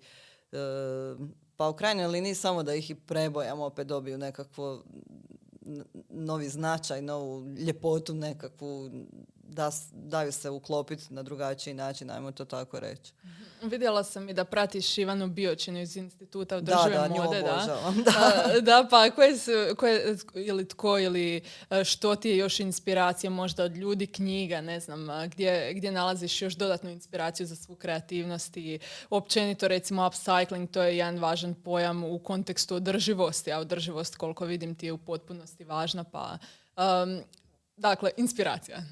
[0.53, 0.57] e,
[1.57, 4.83] pa u krajnjoj liniji samo da ih i prebojam, opet dobiju nekakvu
[5.67, 8.91] n- novi značaj, novu ljepotu nekakvu,
[9.51, 13.13] da, daju se uklopiti na drugačiji način, ajmo to tako reći.
[13.63, 17.55] Vidjela sam i da pratiš Ivanu Biočinu iz Instituta Da, održive da, nju mode, da.
[17.55, 22.61] obožavam, A, da, pa koje su, koje, ili tko ili e, što ti je još
[22.61, 27.75] inspiracija možda od ljudi, knjiga, ne znam, gdje, gdje nalaziš još dodatnu inspiraciju za svu
[27.75, 28.79] kreativnost i
[29.11, 34.75] općenito recimo upcycling, to je jedan važan pojam u kontekstu održivosti, a održivost koliko vidim
[34.75, 36.39] ti je u potpunosti važna, pa
[36.77, 37.23] um,
[37.77, 38.83] dakle, inspiracija.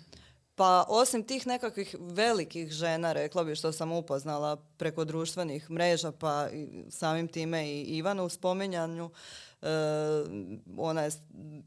[0.58, 6.48] Pa osim tih nekakvih velikih žena, rekla bi što sam upoznala preko društvenih mreža, pa
[6.48, 9.10] i samim time i Ivanu u spominjanju,
[9.62, 9.66] e,
[10.76, 11.10] ona je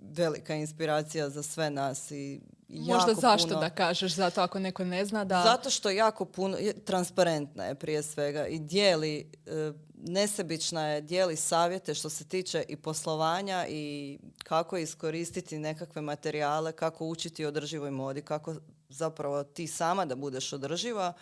[0.01, 4.84] velika inspiracija za sve nas i Možda jako zašto puno- da kažeš, zato ako neko
[4.84, 5.43] ne zna da...
[5.43, 11.36] Zato što jako puno, je- transparentna je prije svega i dijeli, e, nesebična je, dijeli
[11.36, 18.21] savjete što se tiče i poslovanja i kako iskoristiti nekakve materijale, kako učiti održivoj modi,
[18.21, 18.56] kako
[18.91, 21.13] zapravo ti sama da budeš održiva,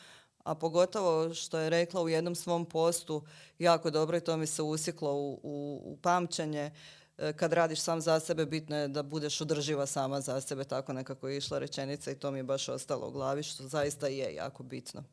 [0.43, 3.23] a pogotovo što je rekla u jednom svom postu
[3.59, 6.71] jako dobro i to mi se usjeklo u, u, u pamćenje,
[7.17, 10.93] e, kad radiš sam za sebe, bitno je da budeš održiva sama za sebe, tako
[10.93, 14.35] nekako je išla rečenica i to mi je baš ostalo u glavi, što zaista je
[14.35, 15.03] jako bitno.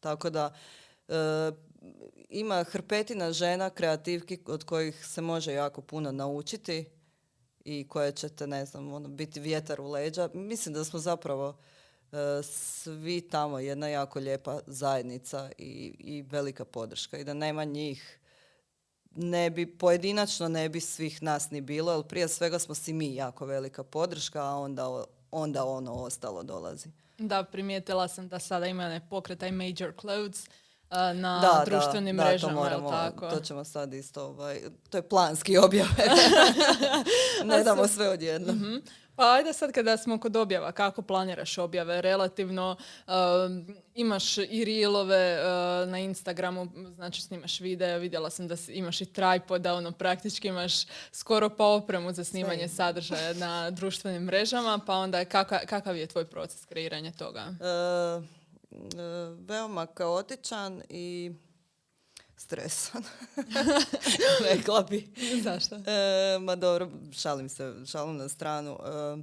[0.00, 0.54] Tako da
[1.08, 1.14] e,
[2.28, 6.84] ima hrpetina žena, kreativki od kojih se može jako puno naučiti
[7.64, 10.30] i koje ćete, ne znam, ono, biti vjetar u leđa.
[10.34, 11.56] Mislim da smo zapravo
[12.42, 18.18] svi tamo jedna jako lijepa zajednica i, i velika podrška i da nema njih
[19.16, 23.14] ne bi, pojedinačno ne bi svih nas ni bilo, jer prije svega smo si mi
[23.14, 26.88] jako velika podrška, a onda, onda ono ostalo dolazi.
[27.18, 30.46] Da, primijetila sam da sada ima ne pokretaj Major Clothes
[30.90, 33.30] na da, društvenim da, da, mrežama, to jel moramo, tako?
[33.30, 35.88] to ćemo sad isto, ovaj, to je planski objave.
[37.44, 38.56] ne damo sve odjednom.
[38.56, 38.76] Mhm.
[39.16, 42.02] Pa ajde sad kada smo kod objava, kako planiraš objave?
[42.02, 49.00] Relativno um, imaš i reelove uh, na Instagramu, znači snimaš videa, vidjela sam da imaš
[49.00, 50.72] i tripoda, ono praktički imaš
[51.12, 52.76] skoro pa opremu za snimanje Sve.
[52.76, 57.40] sadržaja na društvenim mrežama, pa onda kaka- kakav je tvoj proces kreiranja toga?
[57.40, 58.43] E, e,
[59.46, 61.32] veoma kaotičan i
[62.36, 63.02] stresan.
[64.50, 65.08] Rekla bi.
[65.42, 65.76] Zašto?
[65.76, 68.72] E, ma dobro, šalim se, šalim na stranu.
[68.72, 69.22] E,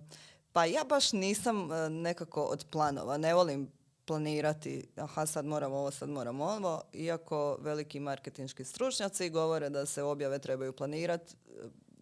[0.53, 3.17] pa ja baš nisam e, nekako od planova.
[3.17, 3.71] Ne volim
[4.05, 10.03] planirati, aha sad moram ovo, sad moram ovo, iako veliki marketinški stručnjaci govore da se
[10.03, 11.35] objave trebaju planirati,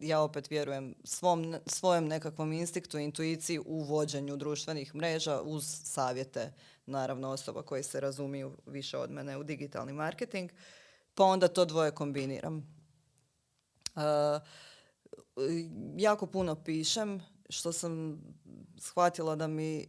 [0.01, 6.53] ja opet vjerujem svom, svojem nekakvom instinktu, intuiciji u vođenju društvenih mreža uz savjete,
[6.89, 10.51] naravno osoba koji se razumiju više od mene u digitalni marketing,
[11.15, 12.57] pa onda to dvoje kombiniram.
[13.95, 14.01] Uh,
[15.97, 18.21] jako puno pišem, što sam
[18.77, 19.85] shvatila da mi e,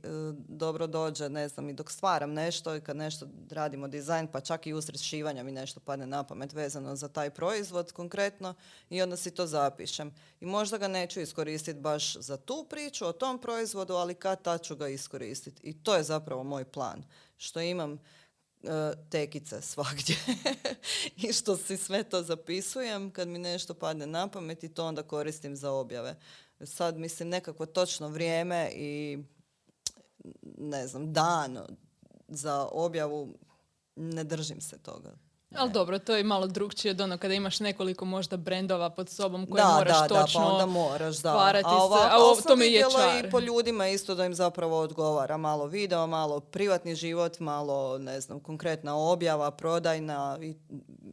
[0.48, 4.66] dobro dođe, ne znam, i dok stvaram nešto i kad nešto radimo dizajn, pa čak
[4.66, 8.54] i usred šivanja mi nešto padne na pamet vezano za taj proizvod konkretno
[8.90, 10.14] i onda si to zapišem.
[10.40, 14.62] I možda ga neću iskoristiti baš za tu priču o tom proizvodu, ali kad tad
[14.62, 15.62] ću ga iskoristiti.
[15.62, 17.02] I to je zapravo moj plan.
[17.36, 17.98] Što imam e,
[19.10, 20.16] tekice svagdje
[21.28, 25.02] i što si sve to zapisujem kad mi nešto padne na pamet i to onda
[25.02, 26.16] koristim za objave
[26.64, 29.18] sad mislim nekako točno vrijeme i
[30.58, 31.58] ne znam, dan
[32.28, 33.34] za objavu
[33.96, 35.16] ne držim se toga.
[35.54, 39.46] Ali dobro, to je malo drugčije od ono kada imaš nekoliko možda brendova pod sobom
[39.46, 41.30] koje da, moraš da, točno da, pa onda moraš, da.
[41.64, 43.24] A, ovako, a to mi je čar.
[43.24, 45.36] i po ljudima isto da im zapravo odgovara.
[45.36, 50.38] Malo video, malo privatni život, malo, ne znam, konkretna objava, prodajna.
[50.42, 50.54] I,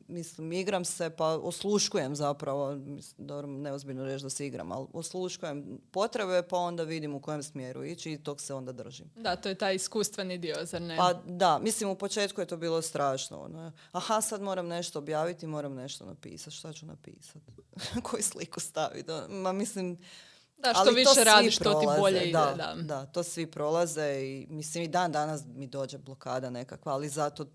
[0.08, 2.76] mislim, igram se pa osluškujem zapravo.
[2.76, 7.44] Mislim, dobro, neozbiljno reći da se igram, ali osluškujem potrebe pa onda vidim u kojem
[7.44, 9.12] smjeru ići i tog se onda držim.
[9.16, 10.98] Da, to je taj iskustveni dio, zar ne?
[10.98, 13.42] Pa da, mislim u početku je to bilo strašno.
[13.42, 13.72] Ono.
[13.92, 16.56] Aha, sad moram nešto objaviti, moram nešto napisati.
[16.56, 17.52] Šta ću napisati?
[18.04, 19.12] Koju sliku staviti?
[19.12, 19.98] Ono, ma mislim...
[20.58, 22.32] Da, što više radiš, to ti bolje ide.
[22.32, 22.76] Da, da.
[22.82, 27.46] da, to svi prolaze i mislim i dan danas mi dođe blokada nekakva, ali zato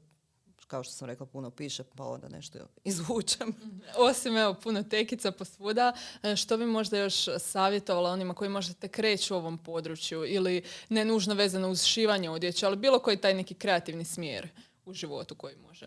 [0.73, 3.49] kao što sam rekla, puno piše, pa onda nešto izvučem.
[3.49, 3.79] Mhm.
[3.97, 8.89] Osim, evo, puno tekica posvuda, e, što bi možda još savjetovala onima koji možda te
[8.89, 13.35] kreću u ovom području ili ne nužno vezano uz šivanje odjeće, ali bilo koji taj
[13.35, 14.49] neki kreativni smjer
[14.85, 15.87] u životu koji može?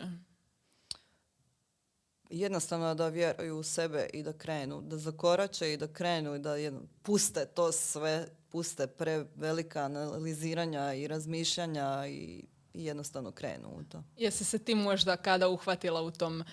[2.30, 6.56] Jednostavno da vjeruju u sebe i da krenu, da zakorače i da krenu i da
[6.56, 14.02] jedno, puste to sve, puste prevelika analiziranja i razmišljanja i jednostavno krenu u to.
[14.16, 16.44] Jesi se ti možda kada uhvatila u tom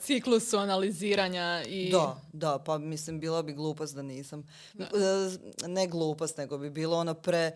[0.00, 1.90] ciklusu analiziranja i...
[1.90, 4.48] Da, da, pa mislim bila bi glupost da nisam.
[4.78, 4.84] E,
[5.66, 7.52] ne glupost, nego bi bilo ono pre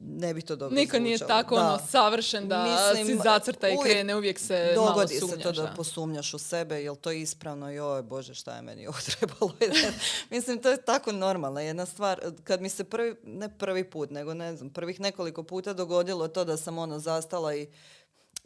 [0.00, 4.16] ne bi to dobro Niko nije tako ono savršen da Mislim, si zacrta i krene,
[4.16, 7.80] uvijek se dogodi malo se to da, posumnjaš u sebe, jel to je ispravno i
[7.80, 9.52] oj bože šta je meni ovo trebalo.
[10.30, 12.20] Mislim, to je tako normalna jedna stvar.
[12.44, 16.44] Kad mi se prvi, ne prvi put, nego ne znam, prvih nekoliko puta dogodilo to
[16.44, 17.68] da sam ono zastala i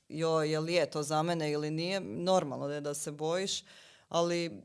[0.09, 3.65] joj, je li je to za mene ili nije, normalno je da se bojiš,
[4.09, 4.63] ali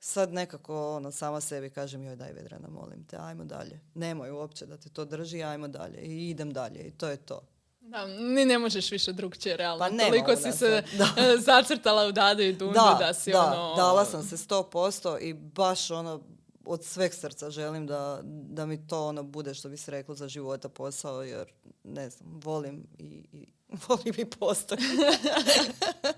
[0.00, 3.80] sad nekako ono, sama sebi kažem joj daj Vedrana molim te, ajmo dalje.
[3.94, 6.00] Nemoj uopće da te to drži, ajmo dalje.
[6.00, 7.40] I idem dalje i to je to.
[7.80, 9.78] Da, ni ne možeš više drugčije realno.
[9.78, 11.06] Pa Toliko si se da.
[11.38, 13.74] zacrtala u Dadu i Dundu da, da si da, ono...
[13.76, 16.20] dala sam se sto posto i baš ono
[16.64, 20.28] od sveg srca želim da, da mi to ono bude što bi se reklo za
[20.28, 21.52] života posao jer
[21.84, 23.46] ne znam, volim i, i
[23.88, 24.80] volim i postoji.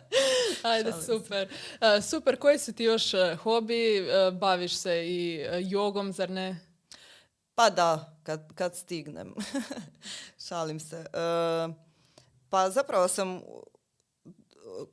[0.72, 1.48] Ajde, super.
[1.48, 4.00] Uh, super, koji su ti još uh, hobi?
[4.00, 6.60] Uh, baviš se i jogom, zar ne?
[7.54, 9.34] Pa da, kad, kad stignem.
[10.48, 11.04] Šalim se.
[12.48, 13.40] Pa zapravo sam,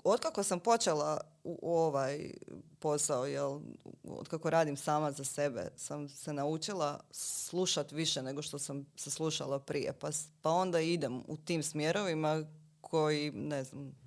[0.03, 2.31] otkako sam počela u ovaj
[2.79, 3.59] posao, jel,
[4.03, 9.59] otkako radim sama za sebe, sam se naučila slušat više nego što sam se slušala
[9.59, 9.93] prije.
[9.93, 10.09] Pa,
[10.41, 12.43] pa onda idem u tim smjerovima
[12.81, 14.04] koji, ne znam,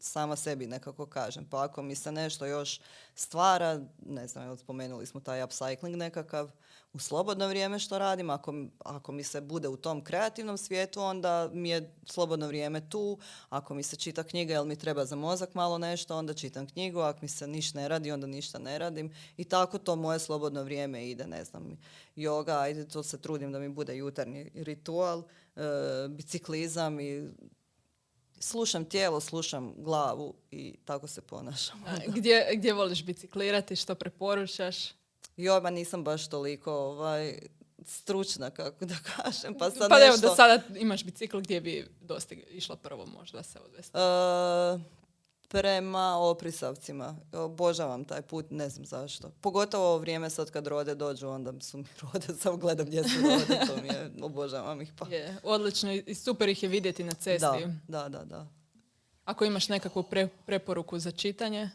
[0.00, 1.44] sama sebi nekako kažem.
[1.44, 2.80] Pa ako mi se nešto još
[3.14, 6.50] stvara, ne znam, spomenuli smo taj upcycling nekakav,
[6.92, 11.50] u slobodno vrijeme što radim, ako, ako mi se bude u tom kreativnom svijetu, onda
[11.52, 13.18] mi je slobodno vrijeme tu.
[13.48, 17.00] Ako mi se čita knjiga, jel mi treba za mozak malo nešto, onda čitam knjigu.
[17.00, 19.12] Ako mi se ništa ne radi, onda ništa ne radim.
[19.36, 21.78] I tako to moje slobodno vrijeme ide, ne znam,
[22.16, 25.22] yoga, ajde, to se trudim da mi bude jutarnji ritual,
[25.56, 25.62] e,
[26.08, 27.28] biciklizam i
[28.40, 31.84] slušam tijelo, slušam glavu i tako se ponašam.
[32.16, 34.76] gdje, gdje voliš biciklirati, što preporučaš?
[35.36, 37.38] Joj, ma nisam baš toliko ovaj,
[37.84, 39.54] stručna, kako da kažem.
[39.58, 40.06] Pa, sad pa nešto...
[40.06, 43.96] evo, da sada imaš bicikl gdje bi dostig, išla prvo možda se odvesti?
[43.96, 44.80] Uh,
[45.50, 47.16] prema Oprisavcima.
[47.32, 49.30] Obožavam taj put, ne znam zašto.
[49.40, 53.20] Pogotovo ovo vrijeme sad kad rode dođu, onda su mi rode, samo gledam gdje su
[53.22, 55.08] rode, to mi je, obožavam ih pa.
[55.08, 57.46] Je, odlično i super ih je vidjeti na cesti.
[57.88, 58.24] Da, da, da.
[58.24, 58.46] da.
[59.24, 61.70] Ako imaš nekakvu pre- preporuku za čitanje?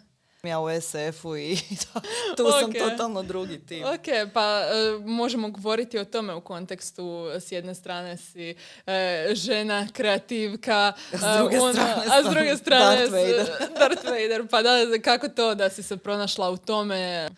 [0.46, 1.58] Ja u SF-u i
[2.38, 3.84] tu sam totalno drugi tim.
[3.84, 8.56] Ok, pa e, možemo govoriti o tome u kontekstu s jedne strane si
[8.88, 10.78] e, žena, kreativka,
[11.14, 13.46] A s e, druge ona- strane a s druge strane Darth Vader.
[13.80, 14.48] Darth Vader.
[14.48, 14.70] Pa da,
[15.04, 17.30] kako to da si se pronašla u tome?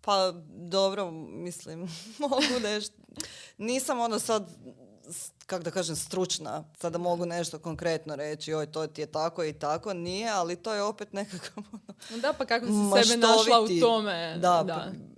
[0.00, 1.88] Pa dobro, mislim,
[2.18, 2.96] mogu nešto.
[3.58, 4.48] Nisam ono sad,
[5.46, 6.64] kako da kažem, stručna.
[6.80, 9.92] Sada mogu nešto konkretno reći, oj, to ti je tako i tako.
[9.94, 14.34] Nije, ali to je opet nekakav ono, Da, pa kako si sebe našla u tome?
[14.38, 14.74] Da, da.
[14.74, 15.10] pa-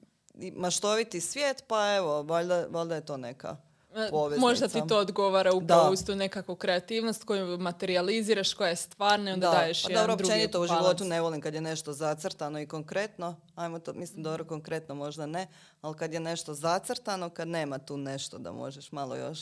[0.55, 3.57] maštoviti svijet, pa evo, valjda, valjda je to neka
[3.95, 4.49] E, poveznica.
[4.49, 5.91] Možda ti to odgovara upravo Da.
[5.91, 10.03] uz tu nekakvu kreativnost koju materializiraš, koja je stvarna i onda Da, daješ pa jedan
[10.03, 13.37] dobro, drugi općenito u životu ne volim kad je nešto zacrtano i konkretno.
[13.55, 15.49] Ajmo to, mislim, dobro, konkretno možda ne,
[15.81, 19.39] ali kad je nešto zacrtano, kad nema tu nešto da možeš malo još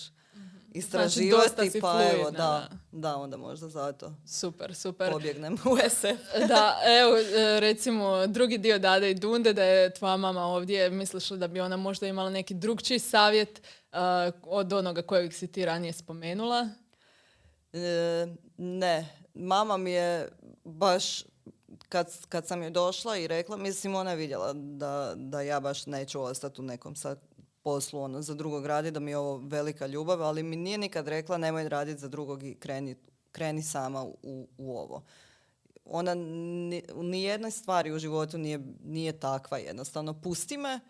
[0.75, 1.55] istraživati.
[1.55, 2.68] Znači, si pa fluidna, evo, da, da.
[2.93, 5.12] da, onda možda zato Super, super.
[5.12, 6.47] pobjegnem u SF.
[6.49, 11.31] Da, evo, e, recimo, drugi dio Dade i Dunde, da je tvoja mama ovdje, misliš
[11.31, 13.59] li da bi ona možda imala neki drugčiji savjet
[13.93, 13.97] e,
[14.43, 16.68] od onoga kojeg si ti ranije spomenula?
[17.73, 20.29] E, ne, mama mi je
[20.64, 21.23] baš
[21.89, 25.87] kad, kad sam joj došla i rekla, mislim ona je vidjela da, da ja baš
[25.87, 27.21] neću ostati u nekom sad
[27.63, 31.09] poslu ono, za drugog radi, da mi je ovo velika ljubav, ali mi nije nikad
[31.09, 32.97] rekla nemoj raditi za drugog i kreni,
[33.33, 35.03] kreni sama u, u ovo.
[35.85, 40.21] Ona ni, u nijednoj stvari u životu nije, nije takva jednostavno.
[40.21, 40.81] Pusti me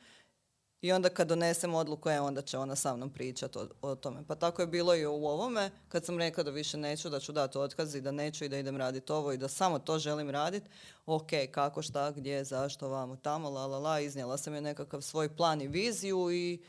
[0.83, 4.25] i onda kad donesem odluku, e, onda će ona sa mnom pričati o, o tome.
[4.29, 7.33] Pa tako je bilo i u ovome, kad sam rekla da više neću, da ću
[7.33, 10.31] dati otkaz i da neću i da idem raditi ovo i da samo to želim
[10.31, 10.71] raditi.
[11.07, 14.01] Ok, kako, šta, gdje, zašto, vamo, tamo, la, la, la.
[14.01, 16.63] Iznijela sam je nekakav svoj plan i viziju i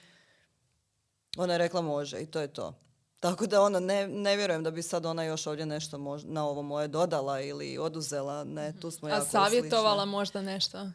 [1.38, 2.74] ona je rekla može i to je to.
[3.20, 6.47] Tako da ono, ne, ne vjerujem da bi sad ona još ovdje nešto mož- na
[6.47, 8.43] ovo moje dodala ili oduzela.
[8.43, 10.12] Ne, tu smo A jako savjetovala slične.
[10.12, 10.89] možda nešto?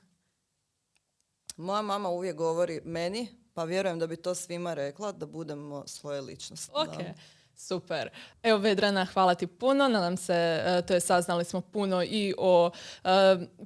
[1.56, 6.20] Moja mama uvijek govori meni, pa vjerujem da bi to svima rekla, da budemo svoje
[6.20, 6.72] ličnosti.
[6.74, 7.14] Ok, da.
[7.56, 8.10] super.
[8.42, 9.88] Evo Vedrana, hvala ti puno.
[9.88, 12.70] Nadam se, e, to je saznali smo puno i o
[13.04, 13.08] e,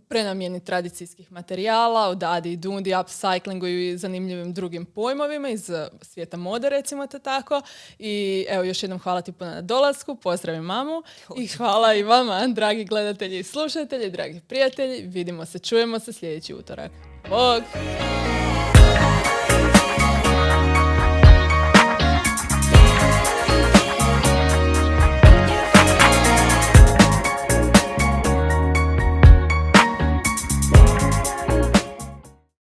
[0.09, 5.71] prenamjeni tradicijskih materijala, o Dadi i Dundi, upcyclingu i zanimljivim drugim pojmovima iz
[6.03, 7.63] svijeta mode, recimo to tako.
[7.99, 11.03] I evo, još jednom hvala ti puno na dolasku, pozdravim mamu
[11.37, 15.03] i hvala i vama, dragi gledatelji i slušatelji, dragi prijatelji.
[15.03, 17.10] Vidimo se, čujemo se sljedeći utorak.
[17.29, 18.50] Bugs.